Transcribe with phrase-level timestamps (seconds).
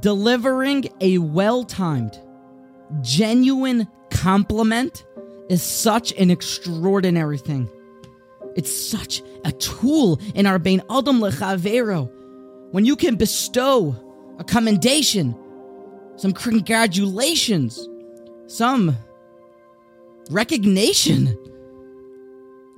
[0.00, 2.20] Delivering a well timed,
[3.00, 5.04] genuine compliment
[5.48, 7.68] is such an extraordinary thing.
[8.56, 12.10] It's such a tool in our Bein Adam Lechavero.
[12.72, 13.96] When you can bestow
[14.38, 15.34] a commendation,
[16.16, 17.88] some congratulations,
[18.48, 18.96] some
[20.30, 21.38] recognition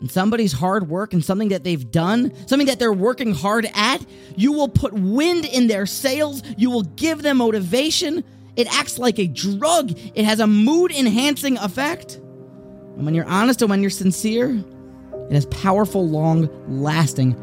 [0.00, 4.04] and somebody's hard work and something that they've done, something that they're working hard at,
[4.36, 6.42] you will put wind in their sails.
[6.56, 8.22] You will give them motivation.
[8.56, 12.16] It acts like a drug, it has a mood enhancing effect.
[12.16, 14.62] And when you're honest and when you're sincere,
[15.30, 17.36] it has powerful, long lasting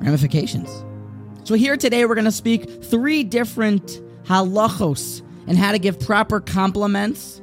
[0.00, 0.70] ramifications.
[1.44, 6.40] So, here today, we're going to speak three different halachos and how to give proper
[6.40, 7.40] compliments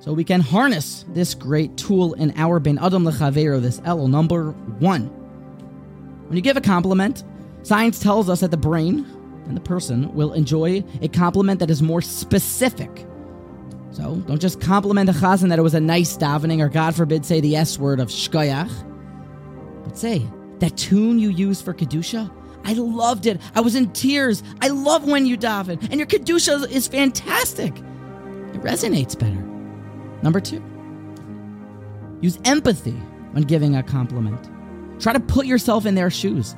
[0.00, 4.08] so we can harness this great tool in our Bein Adam Lechavero, this Elul.
[4.08, 5.06] Number one,
[6.28, 7.24] when you give a compliment,
[7.62, 9.06] science tells us that the brain
[9.46, 13.06] and the person will enjoy a compliment that is more specific.
[13.90, 17.24] So don't just compliment the chazan that it was a nice davening, or God forbid,
[17.24, 18.70] say the S word of shkoyach,
[19.84, 20.22] but say
[20.58, 22.30] that tune you used for kedusha.
[22.64, 23.40] I loved it.
[23.54, 24.42] I was in tears.
[24.60, 27.74] I love when you daven, and your kedusha is fantastic.
[27.78, 29.47] It resonates better.
[30.22, 30.62] Number two,
[32.20, 32.96] use empathy
[33.32, 34.50] when giving a compliment.
[35.00, 36.56] Try to put yourself in their shoes.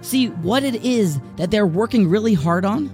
[0.00, 2.90] See what it is that they're working really hard on,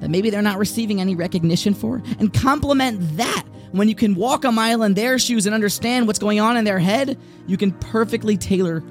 [0.00, 3.44] that maybe they're not receiving any recognition for, and compliment that.
[3.70, 6.64] When you can walk a mile in their shoes and understand what's going on in
[6.64, 8.82] their head, you can perfectly tailor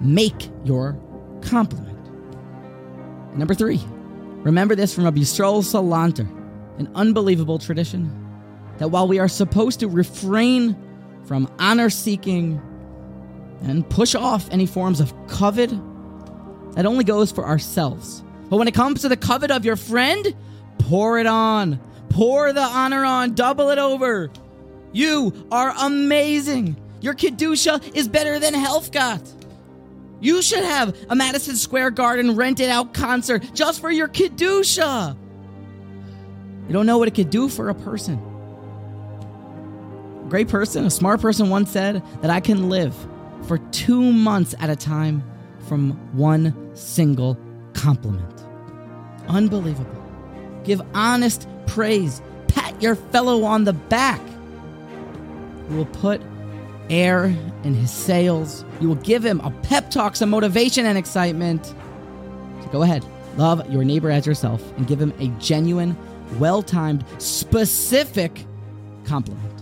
[0.00, 0.98] make your
[1.42, 1.98] compliment.
[3.36, 3.80] Number three,
[4.42, 6.26] remember this from Rabbi Yisrael Salanter,
[6.78, 8.19] an unbelievable tradition
[8.80, 10.74] that while we are supposed to refrain
[11.26, 12.60] from honor seeking
[13.62, 15.68] and push off any forms of koved,
[16.74, 18.24] that only goes for ourselves.
[18.48, 20.34] But when it comes to the koved of your friend,
[20.78, 21.78] pour it on.
[22.08, 23.34] Pour the honor on.
[23.34, 24.30] Double it over.
[24.92, 26.74] You are amazing.
[27.02, 29.30] Your Kedusha is better than Helfgot.
[30.20, 35.14] You should have a Madison Square Garden rented out concert just for your Kedusha.
[36.66, 38.29] You don't know what it could do for a person
[40.30, 42.94] great person, a smart person once said that I can live
[43.46, 45.22] for two months at a time
[45.66, 47.36] from one single
[47.74, 48.44] compliment.
[49.28, 50.02] Unbelievable.
[50.64, 52.22] Give honest praise.
[52.48, 54.20] Pat your fellow on the back.
[55.68, 56.22] You will put
[56.88, 57.24] air
[57.64, 58.64] in his sails.
[58.80, 61.66] You will give him a pep talk, some motivation and excitement.
[62.62, 63.04] So go ahead,
[63.36, 65.96] love your neighbor as yourself and give him a genuine,
[66.38, 68.44] well timed, specific
[69.04, 69.59] compliment.